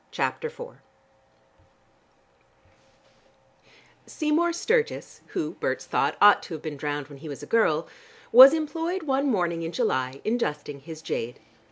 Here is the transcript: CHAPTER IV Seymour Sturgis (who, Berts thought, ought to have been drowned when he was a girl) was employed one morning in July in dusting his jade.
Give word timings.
CHAPTER 0.09 0.47
IV 0.47 0.77
Seymour 4.07 4.51
Sturgis 4.51 5.21
(who, 5.27 5.51
Berts 5.59 5.85
thought, 5.85 6.17
ought 6.19 6.41
to 6.41 6.55
have 6.55 6.63
been 6.63 6.75
drowned 6.75 7.07
when 7.07 7.19
he 7.19 7.29
was 7.29 7.43
a 7.43 7.45
girl) 7.45 7.87
was 8.31 8.51
employed 8.51 9.03
one 9.03 9.29
morning 9.29 9.61
in 9.61 9.71
July 9.71 10.19
in 10.25 10.39
dusting 10.39 10.79
his 10.79 11.03
jade. 11.03 11.39